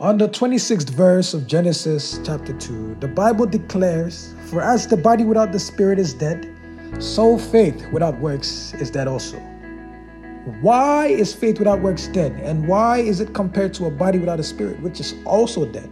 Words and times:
On 0.00 0.18
the 0.18 0.28
26th 0.28 0.90
verse 0.90 1.34
of 1.34 1.46
Genesis 1.46 2.18
chapter 2.24 2.52
2, 2.54 2.96
the 2.98 3.06
Bible 3.06 3.46
declares, 3.46 4.34
For 4.46 4.60
as 4.60 4.86
the 4.86 4.96
body 4.96 5.22
without 5.22 5.52
the 5.52 5.60
spirit 5.60 5.98
is 5.98 6.12
dead, 6.14 6.50
so 6.98 7.38
faith 7.38 7.86
without 7.92 8.18
works 8.18 8.74
is 8.74 8.90
dead 8.90 9.06
also. 9.06 9.36
Why 10.60 11.06
is 11.06 11.32
faith 11.32 11.58
without 11.58 11.80
works 11.82 12.08
dead? 12.08 12.32
And 12.42 12.66
why 12.66 12.98
is 12.98 13.20
it 13.20 13.32
compared 13.32 13.74
to 13.74 13.86
a 13.86 13.90
body 13.90 14.18
without 14.18 14.40
a 14.40 14.42
spirit, 14.42 14.80
which 14.80 14.98
is 14.98 15.14
also 15.24 15.66
dead? 15.66 15.90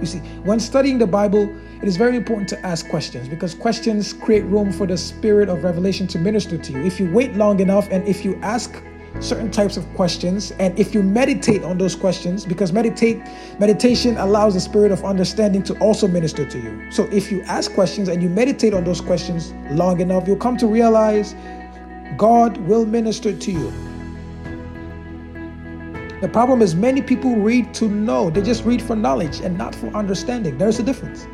You 0.00 0.06
see, 0.06 0.18
when 0.44 0.58
studying 0.58 0.98
the 0.98 1.06
Bible, 1.06 1.54
it 1.82 1.88
is 1.88 1.96
very 1.96 2.16
important 2.16 2.48
to 2.50 2.66
ask 2.66 2.88
questions 2.88 3.28
because 3.28 3.54
questions 3.54 4.12
create 4.12 4.44
room 4.44 4.72
for 4.72 4.86
the 4.86 4.96
spirit 4.96 5.48
of 5.50 5.62
revelation 5.62 6.06
to 6.06 6.18
minister 6.18 6.56
to 6.56 6.72
you. 6.72 6.84
If 6.84 6.98
you 7.00 7.10
wait 7.10 7.34
long 7.34 7.60
enough 7.60 7.88
and 7.90 8.06
if 8.08 8.24
you 8.24 8.36
ask 8.36 8.82
certain 9.20 9.50
types 9.50 9.76
of 9.76 9.86
questions. 9.94 10.52
And 10.52 10.78
if 10.78 10.94
you 10.94 11.02
meditate 11.02 11.62
on 11.62 11.78
those 11.78 11.94
questions 11.94 12.44
because 12.44 12.72
meditate 12.72 13.22
meditation 13.58 14.16
allows 14.18 14.54
the 14.54 14.60
spirit 14.60 14.92
of 14.92 15.04
understanding 15.04 15.62
to 15.64 15.78
also 15.78 16.08
minister 16.08 16.44
to 16.48 16.58
you. 16.58 16.90
So 16.90 17.04
if 17.12 17.30
you 17.30 17.42
ask 17.42 17.72
questions 17.72 18.08
and 18.08 18.22
you 18.22 18.28
meditate 18.28 18.74
on 18.74 18.84
those 18.84 19.00
questions 19.00 19.52
long 19.70 20.00
enough 20.00 20.26
you'll 20.26 20.36
come 20.36 20.56
to 20.58 20.66
realize 20.66 21.34
god 22.16 22.56
will 22.58 22.86
minister 22.86 23.36
to 23.36 23.52
you. 23.52 23.72
The 26.20 26.28
problem 26.28 26.62
is 26.62 26.74
many 26.74 27.02
people 27.02 27.36
read 27.36 27.74
to 27.74 27.88
know. 27.88 28.30
They 28.30 28.40
just 28.40 28.64
read 28.64 28.80
for 28.80 28.96
knowledge 28.96 29.40
and 29.40 29.58
not 29.58 29.74
for 29.74 29.88
understanding. 29.88 30.56
There's 30.56 30.78
a 30.78 30.82
difference. 30.82 31.26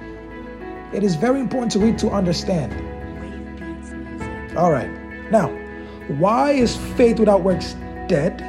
It 0.93 1.05
is 1.05 1.15
very 1.15 1.39
important 1.41 1.71
to 1.73 1.79
read 1.79 1.99
to 1.99 2.11
understand. 2.11 2.73
All 4.57 4.73
right. 4.73 4.91
Now 5.31 5.60
why 6.19 6.53
is 6.53 6.77
faith 6.97 7.19
without 7.19 7.43
works 7.43 7.75
dead? 8.09 8.41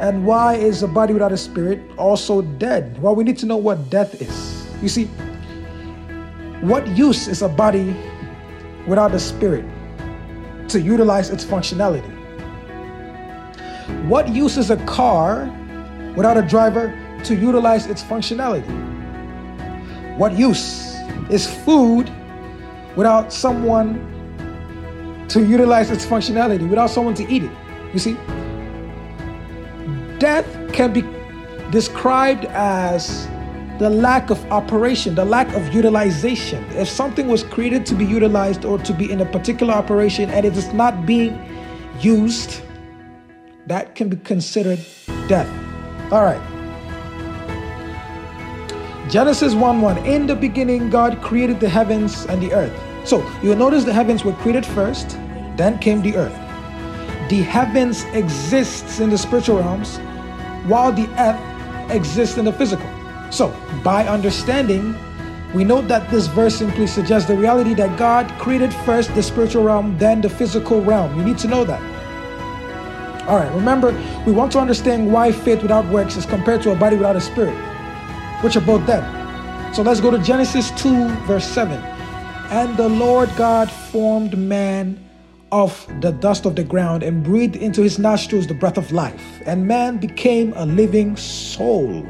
And 0.00 0.24
why 0.24 0.54
is 0.54 0.82
a 0.82 0.88
body 0.88 1.12
without 1.12 1.32
a 1.32 1.36
spirit 1.36 1.80
also 1.96 2.42
dead? 2.42 3.00
Well, 3.02 3.14
we 3.14 3.24
need 3.24 3.38
to 3.38 3.46
know 3.46 3.56
what 3.56 3.90
death 3.90 4.20
is. 4.20 4.66
You 4.82 4.88
see, 4.88 5.06
what 6.60 6.86
use 6.88 7.28
is 7.28 7.42
a 7.42 7.48
body 7.48 7.96
without 8.86 9.14
a 9.14 9.18
spirit 9.18 9.64
to 10.68 10.80
utilize 10.80 11.30
its 11.30 11.44
functionality? 11.44 12.08
What 14.08 14.28
use 14.28 14.56
is 14.56 14.70
a 14.70 14.76
car 14.86 15.46
without 16.16 16.36
a 16.36 16.42
driver 16.42 16.94
to 17.24 17.34
utilize 17.34 17.86
its 17.86 18.02
functionality? 18.02 18.66
What 20.16 20.32
use 20.32 20.96
is 21.30 21.46
food 21.64 22.10
without 22.96 23.32
someone 23.32 24.17
to 25.28 25.44
utilize 25.44 25.90
its 25.90 26.04
functionality 26.04 26.68
without 26.68 26.90
someone 26.90 27.14
to 27.14 27.28
eat 27.30 27.44
it. 27.44 27.50
You 27.92 27.98
see, 27.98 28.14
death 30.18 30.46
can 30.72 30.92
be 30.92 31.02
described 31.70 32.44
as 32.46 33.28
the 33.78 33.88
lack 33.88 34.30
of 34.30 34.44
operation, 34.50 35.14
the 35.14 35.24
lack 35.24 35.54
of 35.54 35.72
utilization. 35.72 36.64
If 36.72 36.88
something 36.88 37.28
was 37.28 37.44
created 37.44 37.86
to 37.86 37.94
be 37.94 38.04
utilized 38.04 38.64
or 38.64 38.78
to 38.78 38.92
be 38.92 39.10
in 39.10 39.20
a 39.20 39.26
particular 39.26 39.72
operation 39.72 40.30
and 40.30 40.44
it 40.44 40.56
is 40.56 40.72
not 40.72 41.06
being 41.06 41.38
used, 42.00 42.62
that 43.66 43.94
can 43.94 44.08
be 44.08 44.16
considered 44.16 44.80
death. 45.28 45.48
All 46.10 46.24
right. 46.24 46.42
Genesis 49.08 49.54
1 49.54 49.80
1. 49.80 49.98
In 50.06 50.26
the 50.26 50.34
beginning, 50.34 50.90
God 50.90 51.22
created 51.22 51.60
the 51.60 51.68
heavens 51.68 52.26
and 52.26 52.42
the 52.42 52.52
earth. 52.52 52.87
So 53.08 53.26
you'll 53.42 53.56
notice 53.56 53.84
the 53.84 53.92
heavens 53.94 54.22
were 54.22 54.34
created 54.34 54.66
first, 54.66 55.16
then 55.56 55.78
came 55.78 56.02
the 56.02 56.14
earth. 56.14 56.34
The 57.30 57.40
heavens 57.40 58.04
exists 58.12 59.00
in 59.00 59.08
the 59.08 59.16
spiritual 59.16 59.56
realms, 59.56 59.96
while 60.68 60.92
the 60.92 61.08
earth 61.18 61.90
exists 61.90 62.36
in 62.36 62.44
the 62.44 62.52
physical. 62.52 62.86
So 63.30 63.48
by 63.82 64.06
understanding, 64.06 64.94
we 65.54 65.64
note 65.64 65.88
that 65.88 66.10
this 66.10 66.26
verse 66.26 66.56
simply 66.56 66.86
suggests 66.86 67.26
the 67.26 67.34
reality 67.34 67.72
that 67.74 67.98
God 67.98 68.30
created 68.38 68.74
first 68.84 69.14
the 69.14 69.22
spiritual 69.22 69.64
realm, 69.64 69.96
then 69.96 70.20
the 70.20 70.28
physical 70.28 70.82
realm. 70.82 71.16
You 71.16 71.24
need 71.24 71.38
to 71.38 71.48
know 71.48 71.64
that. 71.64 71.80
All 73.26 73.38
right, 73.38 73.50
remember, 73.54 73.92
we 74.26 74.32
want 74.32 74.52
to 74.52 74.58
understand 74.58 75.10
why 75.10 75.32
faith 75.32 75.62
without 75.62 75.86
works 75.86 76.16
is 76.16 76.26
compared 76.26 76.60
to 76.64 76.72
a 76.72 76.76
body 76.76 76.96
without 76.96 77.16
a 77.16 77.22
spirit, 77.22 77.56
which 78.44 78.54
are 78.54 78.60
both 78.60 78.86
dead. 78.86 79.02
So 79.74 79.80
let's 79.80 80.02
go 80.02 80.10
to 80.10 80.18
Genesis 80.18 80.70
2, 80.72 81.08
verse 81.24 81.46
7. 81.46 81.97
And 82.50 82.78
the 82.78 82.88
Lord 82.88 83.30
God 83.36 83.70
formed 83.70 84.38
man 84.38 85.04
of 85.52 85.86
the 86.00 86.12
dust 86.12 86.46
of 86.46 86.56
the 86.56 86.64
ground 86.64 87.02
and 87.02 87.22
breathed 87.22 87.56
into 87.56 87.82
his 87.82 87.98
nostrils 87.98 88.46
the 88.46 88.54
breath 88.54 88.78
of 88.78 88.90
life, 88.90 89.42
and 89.44 89.66
man 89.66 89.98
became 89.98 90.54
a 90.56 90.64
living 90.64 91.14
soul. 91.16 92.06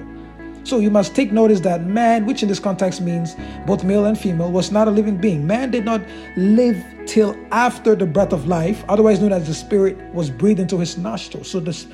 So 0.62 0.78
you 0.78 0.90
must 0.90 1.16
take 1.16 1.32
notice 1.32 1.58
that 1.60 1.86
man, 1.86 2.24
which 2.24 2.44
in 2.44 2.48
this 2.48 2.60
context 2.60 3.00
means 3.00 3.34
both 3.66 3.82
male 3.82 4.04
and 4.04 4.16
female, 4.16 4.52
was 4.52 4.70
not 4.70 4.86
a 4.86 4.92
living 4.92 5.16
being. 5.16 5.44
Man 5.44 5.72
did 5.72 5.84
not 5.84 6.02
live 6.36 6.84
till 7.06 7.36
after 7.50 7.96
the 7.96 8.06
breath 8.06 8.32
of 8.32 8.46
life, 8.46 8.84
otherwise 8.88 9.20
known 9.20 9.32
as 9.32 9.48
the 9.48 9.54
spirit, 9.54 9.96
was 10.14 10.30
breathed 10.30 10.60
into 10.60 10.78
his 10.78 10.96
nostrils. 10.96 11.50
So 11.50 11.58
this 11.58 11.88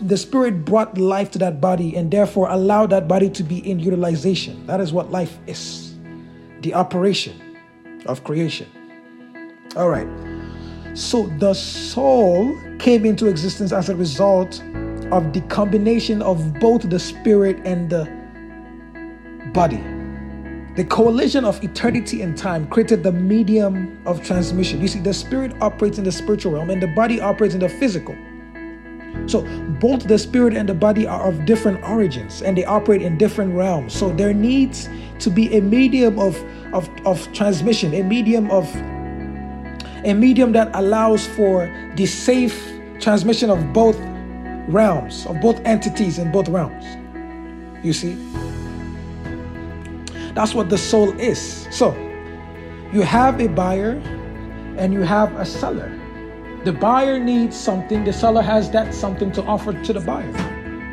the 0.00 0.16
spirit 0.16 0.64
brought 0.64 0.98
life 0.98 1.30
to 1.30 1.38
that 1.38 1.60
body 1.60 1.94
and 1.94 2.10
therefore 2.10 2.48
allowed 2.50 2.90
that 2.90 3.06
body 3.06 3.30
to 3.30 3.44
be 3.44 3.58
in 3.70 3.78
utilization. 3.78 4.66
That 4.66 4.80
is 4.80 4.92
what 4.92 5.12
life 5.12 5.38
is 5.46 5.94
the 6.62 6.74
operation 6.74 7.53
of 8.06 8.24
creation. 8.24 8.68
All 9.76 9.88
right. 9.88 10.08
So 10.94 11.26
the 11.38 11.54
soul 11.54 12.56
came 12.78 13.04
into 13.04 13.26
existence 13.26 13.72
as 13.72 13.88
a 13.88 13.96
result 13.96 14.62
of 15.10 15.32
the 15.32 15.40
combination 15.48 16.22
of 16.22 16.54
both 16.60 16.88
the 16.88 16.98
spirit 16.98 17.58
and 17.64 17.90
the 17.90 18.04
body. 19.52 19.82
The 20.76 20.84
coalition 20.84 21.44
of 21.44 21.62
eternity 21.62 22.22
and 22.22 22.36
time 22.36 22.66
created 22.66 23.02
the 23.02 23.12
medium 23.12 24.00
of 24.06 24.24
transmission. 24.24 24.80
You 24.80 24.88
see, 24.88 25.00
the 25.00 25.14
spirit 25.14 25.52
operates 25.60 25.98
in 25.98 26.04
the 26.04 26.12
spiritual 26.12 26.52
realm 26.52 26.70
and 26.70 26.82
the 26.82 26.88
body 26.88 27.20
operates 27.20 27.54
in 27.54 27.60
the 27.60 27.68
physical. 27.68 28.16
So 29.26 29.42
both 29.80 30.06
the 30.06 30.18
spirit 30.18 30.54
and 30.54 30.68
the 30.68 30.74
body 30.74 31.06
are 31.06 31.28
of 31.28 31.46
different 31.46 31.82
origins 31.82 32.42
and 32.42 32.56
they 32.56 32.64
operate 32.64 33.02
in 33.02 33.16
different 33.16 33.54
realms. 33.54 33.94
So 33.94 34.10
there 34.10 34.34
needs 34.34 34.88
to 35.20 35.30
be 35.30 35.56
a 35.56 35.62
medium 35.62 36.18
of, 36.18 36.36
of, 36.72 36.88
of 37.06 37.32
transmission, 37.32 37.94
a 37.94 38.02
medium 38.02 38.50
of 38.50 38.68
a 40.04 40.12
medium 40.12 40.52
that 40.52 40.70
allows 40.74 41.26
for 41.26 41.72
the 41.96 42.04
safe 42.04 42.72
transmission 43.00 43.50
of 43.50 43.72
both 43.72 43.98
realms, 44.68 45.26
of 45.26 45.40
both 45.40 45.60
entities 45.64 46.18
in 46.18 46.30
both 46.30 46.48
realms. 46.48 46.84
You 47.82 47.92
see? 47.92 48.14
That's 50.34 50.54
what 50.54 50.68
the 50.68 50.78
soul 50.78 51.18
is. 51.18 51.66
So 51.70 51.94
you 52.92 53.02
have 53.02 53.40
a 53.40 53.48
buyer 53.48 53.92
and 54.76 54.92
you 54.92 55.02
have 55.02 55.34
a 55.36 55.44
seller. 55.44 56.03
The 56.64 56.72
buyer 56.72 57.18
needs 57.18 57.54
something, 57.54 58.04
the 58.04 58.12
seller 58.12 58.40
has 58.40 58.70
that 58.70 58.94
something 58.94 59.30
to 59.32 59.42
offer 59.42 59.74
to 59.74 59.92
the 59.92 60.00
buyer. 60.00 60.32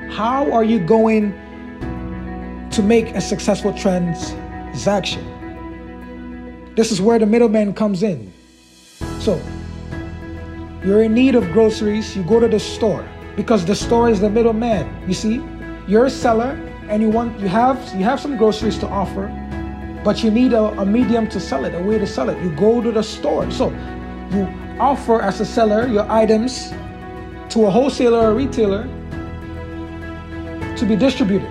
How 0.10 0.52
are 0.52 0.66
you 0.66 0.80
going 0.80 1.32
to 2.72 2.84
make 2.84 3.16
a 3.16 3.22
successful 3.22 3.72
transaction? 3.72 5.24
This 6.76 6.92
is 6.92 7.00
where 7.00 7.20
the 7.20 7.26
middleman 7.26 7.74
comes 7.74 8.04
in. 8.04 8.34
So, 9.20 9.42
you're 10.84 11.04
in 11.04 11.14
need 11.14 11.36
of 11.36 11.50
groceries, 11.54 12.18
you 12.18 12.24
go 12.24 12.42
to 12.42 12.50
the 12.50 12.60
store 12.60 13.08
because 13.38 13.64
the 13.64 13.76
store 13.76 14.10
is 14.10 14.20
the 14.20 14.30
middleman. 14.30 15.08
You 15.08 15.14
see, 15.14 15.42
you're 15.88 16.08
a 16.08 16.10
seller 16.10 16.60
and 16.90 17.02
you 17.02 17.08
want 17.10 17.40
you 17.40 17.48
have 17.48 17.78
you 17.96 18.04
have 18.04 18.20
some 18.20 18.36
groceries 18.36 18.78
to 18.80 18.88
offer, 18.88 19.28
but 20.04 20.22
you 20.22 20.32
need 20.32 20.52
a, 20.52 20.64
a 20.82 20.86
medium 20.86 21.30
to 21.30 21.40
sell 21.40 21.64
it, 21.64 21.74
a 21.74 21.80
way 21.82 21.98
to 21.98 22.06
sell 22.06 22.28
it. 22.28 22.38
You 22.44 22.50
go 22.58 22.82
to 22.82 22.92
the 22.92 23.04
store. 23.04 23.50
So, 23.52 23.72
you 24.34 24.48
offer 24.80 25.22
as 25.22 25.40
a 25.42 25.46
seller 25.46 25.88
your 25.88 26.10
items 26.10 26.70
to 27.50 27.66
a 27.66 27.70
wholesaler 27.70 28.32
or 28.32 28.34
retailer 28.34 28.84
to 30.78 30.86
be 30.86 30.96
distributed. 30.96 31.50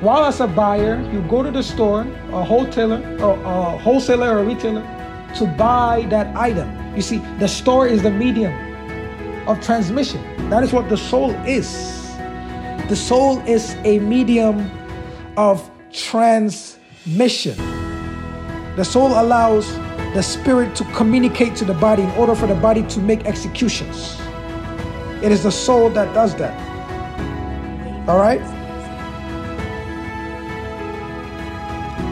While 0.00 0.24
as 0.24 0.40
a 0.40 0.46
buyer, 0.46 1.00
you 1.12 1.20
go 1.22 1.42
to 1.42 1.50
the 1.50 1.62
store, 1.62 2.02
a 2.32 2.44
wholesaler 2.44 3.02
or 3.20 3.34
a 3.34 3.78
wholesaler 3.78 4.38
or 4.38 4.44
retailer 4.44 4.82
to 5.36 5.46
buy 5.58 6.06
that 6.08 6.34
item. 6.36 6.68
You 6.96 7.02
see, 7.02 7.18
the 7.38 7.48
store 7.48 7.86
is 7.86 8.02
the 8.02 8.10
medium 8.10 8.52
of 9.48 9.60
transmission. 9.60 10.22
That 10.50 10.62
is 10.62 10.72
what 10.72 10.88
the 10.88 10.96
soul 10.96 11.30
is. 11.46 11.68
The 12.88 12.96
soul 12.96 13.40
is 13.40 13.74
a 13.84 13.98
medium 13.98 14.70
of 15.36 15.70
transmission. 15.92 17.56
The 18.76 18.84
soul 18.84 19.08
allows 19.20 19.68
the 20.18 20.22
spirit 20.24 20.74
to 20.74 20.82
communicate 20.94 21.54
to 21.54 21.64
the 21.64 21.74
body 21.74 22.02
in 22.02 22.10
order 22.18 22.34
for 22.34 22.48
the 22.48 22.54
body 22.56 22.82
to 22.88 22.98
make 22.98 23.24
executions. 23.24 24.18
It 25.22 25.30
is 25.30 25.44
the 25.44 25.52
soul 25.52 25.90
that 25.90 26.12
does 26.12 26.34
that. 26.34 26.58
All 28.08 28.18
right? 28.18 28.42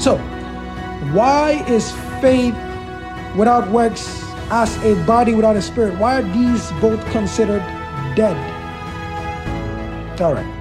So, 0.00 0.18
why 1.12 1.64
is 1.66 1.90
faith 2.20 2.54
without 3.34 3.68
works 3.72 4.06
as 4.52 4.76
a 4.84 4.94
body 5.04 5.34
without 5.34 5.56
a 5.56 5.62
spirit? 5.62 5.98
Why 5.98 6.20
are 6.20 6.22
these 6.22 6.70
both 6.80 7.04
considered 7.10 7.64
dead? 8.14 8.36
All 10.20 10.32
right. 10.32 10.52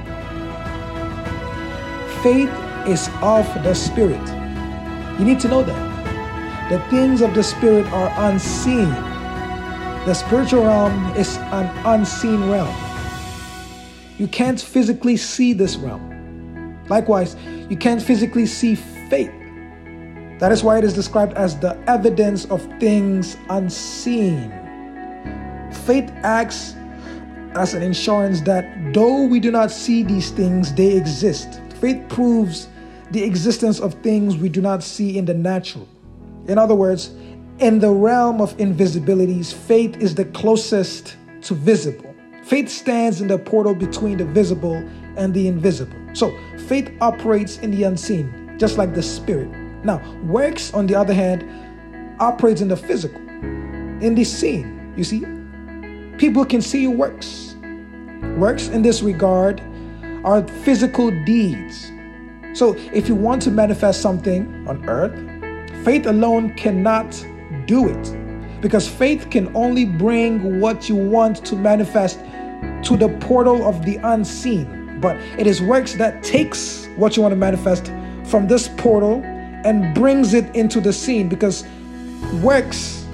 faith 2.24 2.50
is 2.88 3.08
of 3.22 3.46
the 3.64 3.76
Spirit. 3.76 4.28
You 5.20 5.26
need 5.26 5.40
to 5.42 5.48
know 5.48 5.62
that. 5.62 5.95
The 6.68 6.80
things 6.90 7.22
of 7.22 7.36
the 7.36 7.44
Spirit 7.44 7.86
are 7.94 8.12
unseen. 8.32 8.90
The 10.06 10.16
spiritual 10.16 10.64
realm 10.64 11.16
is 11.16 11.38
an 11.38 11.68
unseen 11.86 12.50
realm. 12.50 12.76
You 14.18 14.28
can't 14.28 14.60
physically 14.60 15.16
see 15.16 15.54
this 15.54 15.76
realm. 15.76 16.84
Likewise, 16.90 17.36
you 17.70 17.78
can't 17.78 18.02
physically 18.02 18.48
see 18.48 18.74
faith. 18.74 19.32
That 20.40 20.52
is 20.52 20.64
why 20.64 20.80
it 20.80 20.84
is 20.84 20.96
described 20.96 21.34
as 21.34 21.56
the 21.60 21.78
evidence 21.88 22.46
of 22.46 22.64
things 22.80 23.38
unseen. 23.52 24.50
Faith 25.86 26.12
acts 26.24 26.74
as 27.54 27.76
an 27.76 27.84
insurance 27.84 28.42
that 28.42 28.66
though 28.92 29.28
we 29.28 29.40
do 29.40 29.52
not 29.52 29.70
see 29.70 30.02
these 30.02 30.32
things, 30.32 30.74
they 30.74 30.98
exist. 30.98 31.62
Faith 31.80 32.04
proves 32.10 32.70
the 33.12 33.24
existence 33.24 33.80
of 33.80 33.94
things 34.02 34.36
we 34.36 34.50
do 34.50 34.62
not 34.62 34.82
see 34.82 35.16
in 35.20 35.26
the 35.26 35.34
natural. 35.36 35.88
In 36.48 36.58
other 36.58 36.76
words, 36.76 37.12
in 37.60 37.80
the 37.80 37.92
realm 37.92 38.42
of 38.42 38.56
invisibilities, 38.58 39.54
faith 39.54 39.98
is 39.98 40.16
the 40.16 40.26
closest 40.26 41.16
to 41.44 41.54
visible. 41.54 42.14
Faith 42.44 42.70
stands 42.70 43.22
in 43.22 43.28
the 43.28 43.38
portal 43.38 43.74
between 43.74 44.18
the 44.18 44.26
visible 44.26 44.76
and 45.18 45.34
the 45.34 45.48
invisible. 45.48 45.98
So, 46.14 46.38
faith 46.68 46.92
operates 47.02 47.58
in 47.58 47.72
the 47.72 47.84
unseen, 47.84 48.56
just 48.60 48.78
like 48.78 48.94
the 48.94 49.02
spirit. 49.02 49.50
Now, 49.84 50.02
works, 50.24 50.74
on 50.74 50.86
the 50.88 50.96
other 50.96 51.14
hand, 51.14 51.44
operates 52.20 52.62
in 52.62 52.68
the 52.68 52.78
physical, 52.78 53.20
in 53.20 54.16
the 54.16 54.24
seen. 54.24 54.94
You 54.96 55.04
see, 55.04 55.26
people 56.18 56.46
can 56.46 56.62
see 56.62 56.84
your 56.84 56.92
works. 56.92 57.56
Works 58.38 58.68
in 58.68 58.82
this 58.82 59.02
regard 59.02 59.62
are 60.24 60.48
physical 60.48 61.12
deeds. 61.26 61.92
So, 62.54 62.76
if 62.94 63.08
you 63.08 63.16
want 63.16 63.42
to 63.44 63.52
manifest 63.52 64.02
something 64.02 64.68
on 64.68 64.88
earth, 64.88 65.14
faith 65.86 66.08
alone 66.08 66.52
cannot 66.56 67.12
do 67.68 67.88
it. 67.88 68.62
Because 68.62 68.88
faith 68.90 69.30
can 69.30 69.56
only 69.56 69.86
bring 69.86 70.60
what 70.60 70.90
you 70.90 70.96
want 70.96 71.46
to 71.46 71.56
manifest 71.56 72.20
to 72.84 72.98
the 72.98 73.16
portal 73.22 73.64
of 73.70 73.86
the 73.86 73.98
unseen. 73.98 75.00
But 75.00 75.18
it 75.38 75.46
is 75.46 75.62
works 75.62 75.94
that 75.94 76.24
takes 76.24 76.88
what 76.96 77.16
you 77.16 77.22
want 77.22 77.34
to 77.34 77.38
manifest 77.38 77.94
from 78.24 78.48
this 78.48 78.68
portal 78.68 79.22
and 79.24 79.94
brings 79.94 80.34
it 80.34 80.54
into 80.56 80.82
the 80.82 80.92
seen 80.92 81.30
because 81.30 81.64
works 82.42 83.06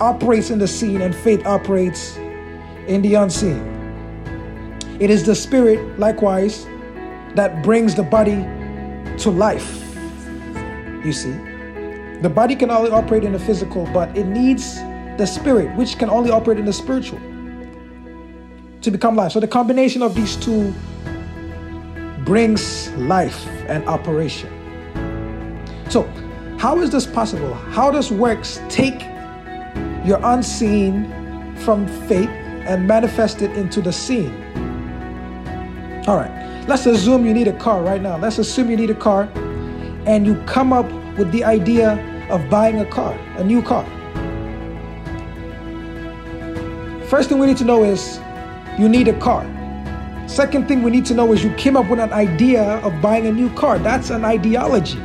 operates 0.00 0.50
in 0.50 0.58
the 0.58 0.66
seen 0.66 1.00
and 1.02 1.14
faith 1.14 1.46
operates 1.46 2.16
in 2.88 3.00
the 3.02 3.14
unseen. 3.14 3.62
It 4.98 5.10
is 5.10 5.24
the 5.24 5.34
spirit, 5.34 6.00
likewise, 6.00 6.66
that 7.36 7.62
brings 7.62 7.94
the 7.94 8.02
body 8.02 8.42
to 9.18 9.30
life. 9.30 9.84
You 11.04 11.12
see, 11.12 11.47
the 12.22 12.28
body 12.28 12.56
can 12.56 12.70
only 12.70 12.90
operate 12.90 13.24
in 13.24 13.32
the 13.32 13.38
physical, 13.38 13.86
but 13.92 14.16
it 14.16 14.26
needs 14.26 14.76
the 15.18 15.26
spirit, 15.26 15.74
which 15.76 15.98
can 15.98 16.10
only 16.10 16.30
operate 16.30 16.58
in 16.58 16.64
the 16.64 16.72
spiritual, 16.72 17.20
to 18.80 18.90
become 18.90 19.14
life. 19.14 19.32
So 19.32 19.40
the 19.40 19.48
combination 19.48 20.02
of 20.02 20.14
these 20.14 20.36
two 20.36 20.74
brings 22.24 22.90
life 22.92 23.46
and 23.68 23.86
operation. 23.88 24.50
So, 25.88 26.02
how 26.58 26.80
is 26.80 26.90
this 26.90 27.06
possible? 27.06 27.54
How 27.54 27.90
does 27.90 28.10
works 28.10 28.60
take 28.68 29.00
your 30.04 30.20
unseen 30.22 31.56
from 31.58 31.86
faith 32.08 32.28
and 32.28 32.86
manifest 32.86 33.42
it 33.42 33.52
into 33.56 33.80
the 33.80 33.92
seen? 33.92 34.30
All 36.06 36.16
right, 36.16 36.64
let's 36.68 36.84
assume 36.86 37.24
you 37.24 37.32
need 37.32 37.48
a 37.48 37.58
car 37.58 37.82
right 37.82 38.02
now. 38.02 38.18
Let's 38.18 38.38
assume 38.38 38.70
you 38.70 38.76
need 38.76 38.90
a 38.90 38.94
car 38.94 39.30
and 40.06 40.26
you 40.26 40.34
come 40.46 40.72
up 40.72 40.90
with 41.18 41.30
the 41.32 41.44
idea 41.44 41.98
of 42.30 42.48
buying 42.48 42.80
a 42.80 42.84
car, 42.86 43.12
a 43.36 43.44
new 43.44 43.60
car. 43.60 43.84
First 47.08 47.28
thing 47.28 47.38
we 47.38 47.46
need 47.46 47.56
to 47.56 47.64
know 47.64 47.84
is 47.84 48.20
you 48.78 48.88
need 48.88 49.08
a 49.08 49.18
car. 49.18 49.44
Second 50.28 50.68
thing 50.68 50.82
we 50.82 50.90
need 50.90 51.06
to 51.06 51.14
know 51.14 51.32
is 51.32 51.42
you 51.42 51.52
came 51.54 51.76
up 51.76 51.88
with 51.88 51.98
an 51.98 52.12
idea 52.12 52.62
of 52.84 53.00
buying 53.00 53.26
a 53.26 53.32
new 53.32 53.50
car. 53.54 53.78
That's 53.78 54.10
an 54.10 54.24
ideology. 54.24 55.00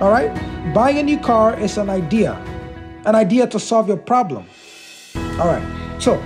All 0.00 0.10
right? 0.10 0.32
Buying 0.74 0.98
a 0.98 1.02
new 1.02 1.18
car 1.18 1.58
is 1.60 1.76
an 1.76 1.90
idea, 1.90 2.32
an 3.04 3.14
idea 3.14 3.46
to 3.46 3.60
solve 3.60 3.88
your 3.88 3.98
problem. 3.98 4.46
All 5.38 5.46
right. 5.46 5.62
So, 6.00 6.16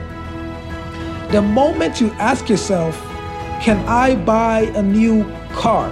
the 1.32 1.43
moment 1.43 2.00
you 2.00 2.11
ask 2.12 2.49
yourself, 2.49 2.97
can 3.61 3.79
I 3.88 4.15
buy 4.15 4.70
a 4.75 4.82
new 4.82 5.25
car? 5.50 5.91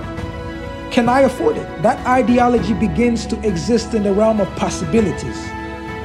Can 0.91 1.09
I 1.09 1.21
afford 1.21 1.57
it? 1.57 1.83
That 1.83 2.05
ideology 2.07 2.75
begins 2.75 3.25
to 3.27 3.41
exist 3.47 3.95
in 3.95 4.03
the 4.03 4.13
realm 4.13 4.41
of 4.41 4.49
possibilities. 4.57 5.37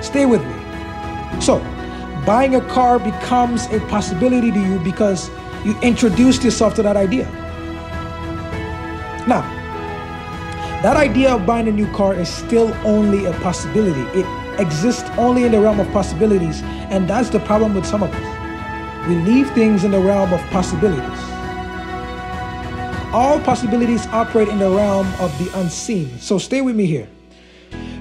Stay 0.05 0.27
with 0.27 0.45
me. 0.45 1.41
So, 1.41 1.59
buying 2.23 2.55
a 2.55 2.61
car 2.69 2.99
becomes 2.99 3.65
a 3.67 3.79
possibility 3.87 4.51
to 4.51 4.59
you 4.59 4.79
because 4.79 5.29
you 5.65 5.75
introduced 5.81 6.43
yourself 6.43 6.75
to 6.75 6.83
that 6.83 6.95
idea. 6.95 7.25
Now, 9.27 9.41
that 10.83 10.97
idea 10.97 11.33
of 11.33 11.47
buying 11.47 11.67
a 11.67 11.71
new 11.71 11.91
car 11.91 12.13
is 12.13 12.29
still 12.29 12.71
only 12.85 13.25
a 13.25 13.33
possibility. 13.39 14.01
It 14.19 14.59
exists 14.59 15.09
only 15.17 15.45
in 15.45 15.51
the 15.53 15.59
realm 15.59 15.79
of 15.79 15.91
possibilities. 15.91 16.61
And 16.91 17.09
that's 17.09 17.29
the 17.29 17.39
problem 17.39 17.73
with 17.73 17.87
some 17.87 18.03
of 18.03 18.13
us. 18.13 19.07
We 19.07 19.15
leave 19.15 19.49
things 19.51 19.83
in 19.83 19.89
the 19.89 19.99
realm 19.99 20.31
of 20.31 20.41
possibilities. 20.51 21.34
All 23.15 23.39
possibilities 23.39 24.05
operate 24.07 24.49
in 24.49 24.59
the 24.59 24.69
realm 24.69 25.07
of 25.21 25.31
the 25.39 25.49
unseen. 25.59 26.19
So 26.19 26.37
stay 26.37 26.59
with 26.59 26.75
me 26.75 26.85
here. 26.85 27.07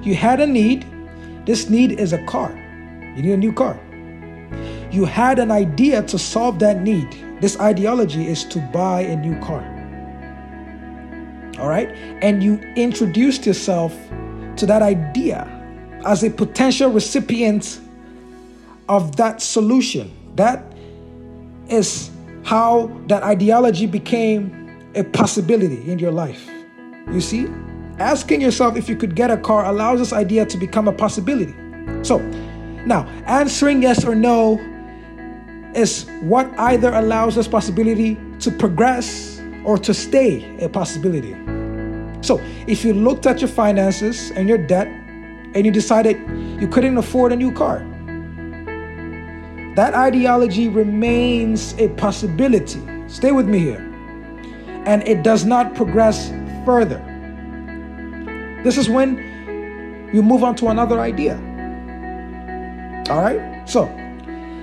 You 0.02 0.16
had 0.16 0.40
a 0.40 0.46
need. 0.46 0.84
This 1.46 1.70
need 1.70 2.00
is 2.00 2.12
a 2.12 2.24
car. 2.26 2.50
You 3.14 3.22
need 3.22 3.32
a 3.32 3.36
new 3.36 3.52
car. 3.52 3.78
You 4.90 5.04
had 5.04 5.38
an 5.38 5.52
idea 5.52 6.02
to 6.02 6.18
solve 6.18 6.58
that 6.58 6.82
need. 6.82 7.08
This 7.40 7.60
ideology 7.60 8.26
is 8.26 8.42
to 8.46 8.58
buy 8.72 9.02
a 9.02 9.14
new 9.14 9.38
car 9.38 9.62
all 11.58 11.68
right? 11.68 11.88
And 12.20 12.42
you 12.42 12.58
introduced 12.76 13.46
yourself 13.46 13.92
to 14.56 14.66
that 14.66 14.82
idea 14.82 15.48
as 16.04 16.22
a 16.24 16.30
potential 16.30 16.90
recipient 16.90 17.80
of 18.88 19.16
that 19.16 19.40
solution. 19.40 20.12
That 20.36 20.64
is 21.68 22.10
how 22.44 22.90
that 23.06 23.22
ideology 23.22 23.86
became 23.86 24.63
a 24.94 25.04
possibility 25.04 25.90
in 25.90 25.98
your 25.98 26.12
life. 26.12 26.48
You 27.10 27.20
see, 27.20 27.48
asking 27.98 28.40
yourself 28.40 28.76
if 28.76 28.88
you 28.88 28.96
could 28.96 29.14
get 29.14 29.30
a 29.30 29.36
car 29.36 29.66
allows 29.66 29.98
this 29.98 30.12
idea 30.12 30.46
to 30.46 30.56
become 30.56 30.88
a 30.88 30.92
possibility. 30.92 31.54
So, 32.02 32.18
now 32.86 33.06
answering 33.26 33.82
yes 33.82 34.04
or 34.04 34.14
no 34.14 34.60
is 35.74 36.08
what 36.22 36.48
either 36.58 36.92
allows 36.94 37.34
this 37.34 37.48
possibility 37.48 38.16
to 38.40 38.50
progress 38.50 39.40
or 39.64 39.78
to 39.78 39.92
stay 39.92 40.56
a 40.58 40.68
possibility. 40.68 41.34
So, 42.22 42.40
if 42.66 42.84
you 42.84 42.94
looked 42.94 43.26
at 43.26 43.40
your 43.40 43.48
finances 43.48 44.30
and 44.30 44.48
your 44.48 44.58
debt 44.58 44.86
and 44.86 45.66
you 45.66 45.70
decided 45.70 46.16
you 46.60 46.68
couldn't 46.68 46.96
afford 46.96 47.32
a 47.32 47.36
new 47.36 47.52
car, 47.52 47.80
that 49.76 49.94
ideology 49.94 50.68
remains 50.68 51.74
a 51.78 51.88
possibility. 51.88 52.80
Stay 53.08 53.32
with 53.32 53.48
me 53.48 53.58
here. 53.58 53.93
And 54.86 55.06
it 55.08 55.22
does 55.22 55.44
not 55.44 55.74
progress 55.74 56.30
further. 56.64 57.02
This 58.64 58.78
is 58.78 58.88
when 58.88 60.10
you 60.12 60.22
move 60.22 60.44
on 60.44 60.54
to 60.56 60.68
another 60.68 61.00
idea. 61.00 61.34
All 63.10 63.20
right? 63.20 63.68
So, 63.68 63.86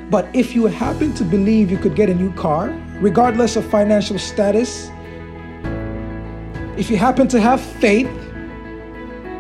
but 0.09 0.27
if 0.33 0.55
you 0.55 0.65
happen 0.65 1.13
to 1.15 1.23
believe 1.23 1.71
you 1.71 1.77
could 1.77 1.95
get 1.95 2.09
a 2.09 2.13
new 2.13 2.33
car, 2.33 2.69
regardless 2.99 3.55
of 3.55 3.65
financial 3.69 4.19
status, 4.19 4.89
if 6.77 6.89
you 6.89 6.97
happen 6.97 7.27
to 7.27 7.39
have 7.39 7.61
faith, 7.61 8.09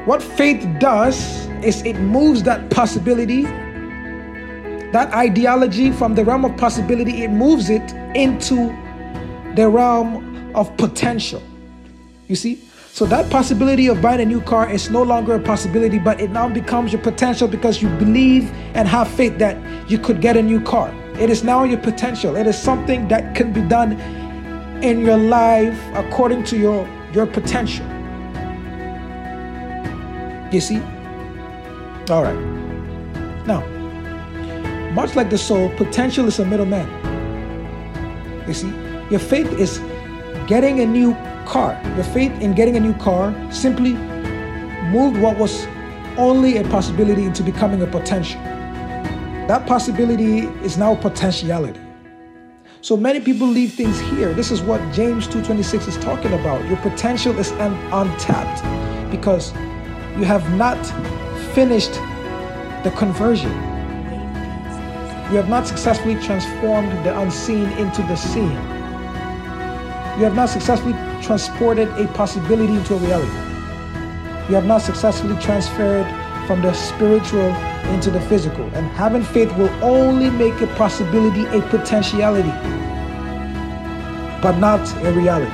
what 0.05 0.21
faith 0.21 0.67
does 0.79 1.47
is 1.63 1.81
it 1.83 1.97
moves 1.99 2.43
that 2.43 2.69
possibility, 2.69 3.43
that 4.91 5.11
ideology 5.13 5.91
from 5.91 6.15
the 6.15 6.23
realm 6.25 6.45
of 6.45 6.55
possibility, 6.57 7.23
it 7.23 7.31
moves 7.31 7.69
it 7.69 7.93
into 8.15 8.67
the 9.55 9.67
realm 9.69 10.30
of 10.55 10.75
potential. 10.77 11.41
You 12.27 12.35
see? 12.35 12.61
So 12.93 13.05
that 13.05 13.29
possibility 13.31 13.87
of 13.87 14.01
buying 14.01 14.19
a 14.19 14.25
new 14.25 14.41
car 14.41 14.69
is 14.69 14.89
no 14.89 15.01
longer 15.01 15.35
a 15.35 15.39
possibility, 15.39 15.97
but 15.97 16.19
it 16.19 16.29
now 16.29 16.49
becomes 16.49 16.91
your 16.91 17.01
potential 17.01 17.47
because 17.47 17.81
you 17.81 17.87
believe 17.97 18.51
and 18.75 18.87
have 18.87 19.07
faith 19.07 19.37
that 19.39 19.55
you 19.89 19.97
could 19.97 20.19
get 20.19 20.35
a 20.35 20.41
new 20.41 20.59
car. 20.59 20.93
It 21.17 21.29
is 21.29 21.43
now 21.43 21.63
your 21.63 21.77
potential. 21.77 22.35
It 22.35 22.47
is 22.47 22.57
something 22.57 23.07
that 23.07 23.33
can 23.33 23.53
be 23.53 23.61
done 23.61 23.93
in 24.83 25.01
your 25.01 25.17
life 25.17 25.79
according 25.93 26.43
to 26.45 26.57
your 26.57 26.87
your 27.13 27.25
potential. 27.25 27.85
You 30.51 30.59
see? 30.59 30.81
All 32.09 32.23
right. 32.23 32.39
Now, 33.45 33.61
much 34.91 35.15
like 35.15 35.29
the 35.29 35.37
soul, 35.37 35.69
potential 35.77 36.27
is 36.27 36.39
a 36.39 36.45
middleman. 36.45 36.87
You 38.47 38.53
see, 38.53 38.69
your 39.09 39.19
faith 39.19 39.47
is 39.53 39.79
getting 40.51 40.81
a 40.81 40.85
new 40.85 41.13
car, 41.45 41.81
your 41.95 42.03
faith 42.03 42.33
in 42.41 42.53
getting 42.53 42.75
a 42.75 42.79
new 42.81 42.93
car 42.95 43.33
simply 43.53 43.93
moved 44.91 45.17
what 45.21 45.37
was 45.37 45.65
only 46.17 46.57
a 46.57 46.63
possibility 46.65 47.23
into 47.23 47.41
becoming 47.41 47.81
a 47.81 47.87
potential. 47.87 48.41
That 49.47 49.65
possibility 49.65 50.39
is 50.67 50.77
now 50.77 50.95
potentiality. 50.95 51.79
So 52.81 52.97
many 52.97 53.21
people 53.21 53.47
leave 53.47 53.71
things 53.75 53.97
here. 54.01 54.33
This 54.33 54.51
is 54.51 54.61
what 54.61 54.81
James 54.91 55.25
2:26 55.25 55.87
is 55.87 55.95
talking 55.99 56.33
about. 56.33 56.67
Your 56.67 56.79
potential 56.79 57.39
is 57.39 57.53
un- 57.53 57.79
untapped 57.93 58.61
because 59.09 59.53
you 60.17 60.25
have 60.25 60.45
not 60.57 60.81
finished 61.55 61.93
the 62.83 62.91
conversion. 62.97 63.53
You 65.31 65.37
have 65.37 65.47
not 65.47 65.65
successfully 65.65 66.15
transformed 66.15 66.91
the 67.05 67.17
unseen 67.17 67.71
into 67.83 68.01
the 68.01 68.17
seen. 68.17 68.80
You 70.21 70.25
have 70.25 70.35
not 70.35 70.49
successfully 70.49 70.93
transported 71.23 71.87
a 71.97 72.05
possibility 72.09 72.75
into 72.75 72.93
a 72.93 72.97
reality. 72.97 73.31
You 74.49 74.53
have 74.53 74.67
not 74.67 74.83
successfully 74.83 75.35
transferred 75.41 76.05
from 76.45 76.61
the 76.61 76.73
spiritual 76.73 77.49
into 77.95 78.11
the 78.11 78.21
physical. 78.21 78.65
And 78.75 78.85
having 78.91 79.23
faith 79.23 79.51
will 79.57 79.71
only 79.83 80.29
make 80.29 80.61
a 80.61 80.67
possibility 80.75 81.45
a 81.45 81.59
potentiality, 81.69 82.51
but 84.43 84.59
not 84.59 84.87
a 85.03 85.11
reality. 85.11 85.49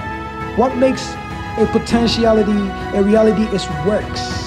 What 0.59 0.75
makes 0.75 1.13
a 1.57 1.65
potentiality 1.71 2.51
a 2.97 3.01
reality 3.01 3.43
is 3.55 3.65
works. 3.85 4.46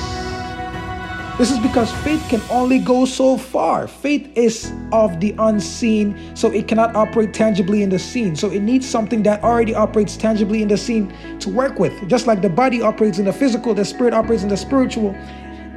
This 1.41 1.53
is 1.53 1.59
because 1.59 1.91
faith 2.05 2.23
can 2.29 2.43
only 2.51 2.79
go 2.79 3.07
so 3.07 3.39
far. 3.39 3.89
Faith 3.89 4.31
is 4.37 4.71
of 4.93 5.21
the 5.21 5.35
unseen, 5.39 6.37
so 6.37 6.53
it 6.53 6.69
cannot 6.69 6.95
operate 6.95 7.33
tangibly 7.33 7.83
in 7.83 7.89
the 7.89 7.99
seen. 7.99 8.37
So 8.37 8.51
it 8.51 8.61
needs 8.61 8.87
something 8.87 9.23
that 9.23 9.43
already 9.43 9.75
operates 9.75 10.19
tangibly 10.19 10.61
in 10.61 10.69
the 10.69 10.77
seen 10.77 11.11
to 11.39 11.49
work 11.49 11.79
with. 11.79 11.95
Just 12.11 12.27
like 12.27 12.43
the 12.43 12.51
body 12.51 12.83
operates 12.83 13.19
in 13.19 13.25
the 13.25 13.33
physical, 13.33 13.73
the 13.73 13.87
spirit 13.87 14.13
operates 14.13 14.43
in 14.43 14.51
the 14.51 14.57
spiritual. 14.59 15.17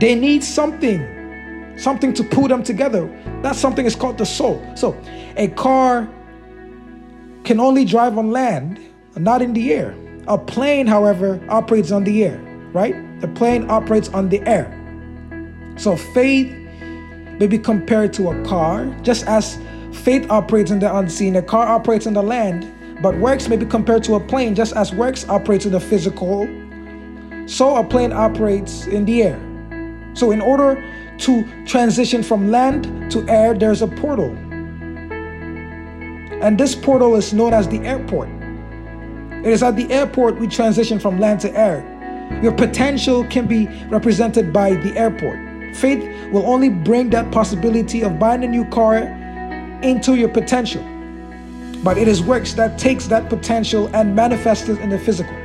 They 0.02 0.16
need 0.16 0.44
something, 0.44 1.78
something 1.78 2.14
to 2.16 2.26
pull 2.26 2.50
them 2.50 2.62
together. 2.62 3.08
That 3.42 3.56
something 3.56 3.86
is 3.86 3.96
called 3.96 4.18
the 4.18 4.26
soul. 4.26 4.62
So 4.76 5.02
a 5.38 5.48
car 5.48 6.10
can 7.46 7.62
only 7.62 7.86
drive 7.86 8.18
on 8.18 8.32
land, 8.32 8.82
not 9.16 9.42
in 9.42 9.54
the 9.54 9.72
air. 9.72 9.96
A 10.28 10.38
plane, 10.38 10.88
however, 10.88 11.42
operates 11.48 11.94
on 11.94 12.04
the 12.04 12.26
air, 12.26 12.38
right? 12.74 13.22
The 13.22 13.30
plane 13.30 13.72
operates 13.72 14.10
on 14.10 14.28
the 14.28 14.42
air. 14.42 14.83
So 15.76 15.96
faith 15.96 16.52
may 17.40 17.48
be 17.48 17.58
compared 17.58 18.14
to 18.14 18.30
a 18.30 18.46
car, 18.46 18.86
just 19.02 19.26
as 19.28 19.60
faith 19.92 20.30
operates 20.30 20.72
in 20.72 20.80
the 20.80 20.96
unseen, 20.96 21.36
a 21.36 21.42
car 21.42 21.68
operates 21.68 22.06
in 22.06 22.14
the 22.14 22.24
land, 22.24 22.72
but 23.02 23.18
works 23.18 23.48
may 23.48 23.58
be 23.58 23.66
compared 23.66 24.04
to 24.06 24.16
a 24.16 24.20
plane, 24.20 24.56
just 24.56 24.76
as 24.76 24.94
works 24.94 25.28
operates 25.28 25.66
in 25.66 25.72
the 25.72 25.80
physical, 25.80 26.48
so 27.46 27.76
a 27.76 27.84
plane 27.84 28.14
operates 28.14 28.88
in 28.88 29.06
the 29.06 29.24
air. 29.24 29.40
So, 30.14 30.32
in 30.32 30.42
order 30.42 30.84
to 31.20 31.66
transition 31.66 32.24
from 32.24 32.50
land 32.50 33.12
to 33.12 33.28
air, 33.28 33.54
there's 33.54 33.82
a 33.82 33.88
portal. 33.88 34.30
And 36.42 36.58
this 36.58 36.76
portal 36.76 37.16
is 37.16 37.34
known 37.34 37.54
as 37.54 37.68
the 37.68 37.80
airport. 37.80 38.30
It 39.44 39.48
is 39.48 39.64
at 39.64 39.76
the 39.76 39.92
airport 39.92 40.40
we 40.40 40.48
transition 40.48 41.00
from 41.00 41.20
land 41.20 41.42
to 41.42 41.52
air. 41.58 41.90
Your 42.42 42.54
potential 42.54 43.26
can 43.26 43.48
be 43.48 43.68
represented 43.90 44.54
by 44.54 44.76
the 44.76 44.98
airport. 44.98 45.53
Faith 45.74 46.32
will 46.32 46.46
only 46.46 46.70
bring 46.70 47.10
that 47.12 47.32
possibility 47.32 48.04
of 48.04 48.20
buying 48.20 48.44
a 48.44 48.48
new 48.48 48.66
car 48.66 48.98
into 49.82 50.16
your 50.16 50.30
potential. 50.30 50.84
But 51.84 51.98
it 51.98 52.08
is 52.08 52.22
works 52.22 52.54
that 52.54 52.80
takes 52.80 53.08
that 53.08 53.30
potential 53.30 53.90
and 53.94 54.16
manifests 54.16 54.70
it 54.70 54.80
in 54.80 54.90
the 54.90 55.00
physical. 55.00 55.36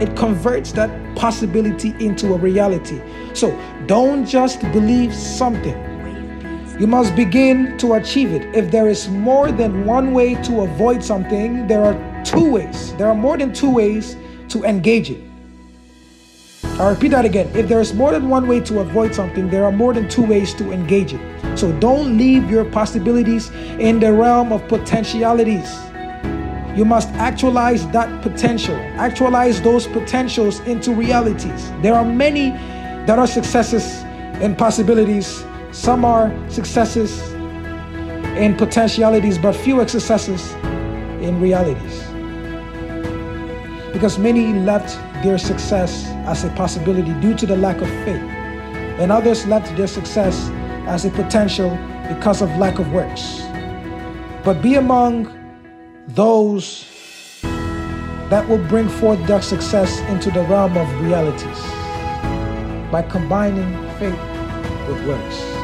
It 0.00 0.16
converts 0.16 0.72
that 0.72 0.90
possibility 1.16 1.94
into 2.04 2.34
a 2.34 2.36
reality. 2.38 3.00
So 3.34 3.58
don't 3.86 4.26
just 4.26 4.60
believe 4.72 5.14
something. 5.14 5.76
You 6.78 6.86
must 6.86 7.16
begin 7.16 7.78
to 7.78 7.94
achieve 7.94 8.32
it. 8.32 8.54
If 8.54 8.70
there 8.70 8.88
is 8.88 9.08
more 9.08 9.50
than 9.50 9.86
one 9.86 10.12
way 10.12 10.34
to 10.42 10.60
avoid 10.60 11.02
something, 11.02 11.66
there 11.66 11.82
are 11.82 12.24
two 12.24 12.52
ways. 12.52 12.94
There 12.96 13.08
are 13.08 13.14
more 13.14 13.38
than 13.38 13.54
two 13.54 13.70
ways 13.70 14.16
to 14.50 14.62
engage 14.64 15.10
it. 15.10 15.25
I'll 16.78 16.90
repeat 16.90 17.08
that 17.12 17.24
again. 17.24 17.48
If 17.56 17.68
there 17.68 17.80
is 17.80 17.94
more 17.94 18.12
than 18.12 18.28
one 18.28 18.46
way 18.46 18.60
to 18.60 18.80
avoid 18.80 19.14
something, 19.14 19.48
there 19.48 19.64
are 19.64 19.72
more 19.72 19.94
than 19.94 20.10
two 20.10 20.22
ways 20.22 20.52
to 20.54 20.72
engage 20.72 21.14
it. 21.14 21.58
So 21.58 21.72
don't 21.80 22.18
leave 22.18 22.50
your 22.50 22.66
possibilities 22.66 23.48
in 23.78 23.98
the 23.98 24.12
realm 24.12 24.52
of 24.52 24.68
potentialities. 24.68 25.74
You 26.76 26.84
must 26.84 27.08
actualize 27.14 27.88
that 27.92 28.22
potential, 28.22 28.76
actualize 28.98 29.62
those 29.62 29.86
potentials 29.86 30.60
into 30.60 30.92
realities. 30.92 31.72
There 31.80 31.94
are 31.94 32.04
many 32.04 32.50
that 33.06 33.18
are 33.18 33.26
successes 33.26 34.02
and 34.42 34.58
possibilities, 34.58 35.46
some 35.72 36.04
are 36.04 36.30
successes 36.50 37.32
in 38.36 38.54
potentialities, 38.54 39.38
but 39.38 39.56
few 39.56 39.80
are 39.80 39.88
successes 39.88 40.52
in 41.22 41.40
realities. 41.40 42.02
Because 43.94 44.18
many 44.18 44.52
left 44.52 44.98
their 45.26 45.38
success 45.38 46.06
as 46.24 46.44
a 46.44 46.50
possibility 46.50 47.12
due 47.20 47.34
to 47.34 47.46
the 47.46 47.56
lack 47.56 47.82
of 47.82 47.88
faith, 48.06 48.22
and 49.00 49.10
others 49.10 49.44
left 49.46 49.76
their 49.76 49.88
success 49.88 50.48
as 50.86 51.04
a 51.04 51.10
potential 51.10 51.70
because 52.06 52.42
of 52.42 52.48
lack 52.58 52.78
of 52.78 52.92
works. 52.92 53.42
But 54.44 54.62
be 54.62 54.76
among 54.76 55.26
those 56.06 56.86
that 58.30 58.48
will 58.48 58.64
bring 58.68 58.88
forth 58.88 59.20
their 59.26 59.42
success 59.42 59.98
into 60.12 60.30
the 60.30 60.42
realm 60.42 60.76
of 60.76 60.88
realities 61.00 61.60
by 62.92 63.02
combining 63.10 63.72
faith 63.98 64.22
with 64.86 65.04
works. 65.08 65.55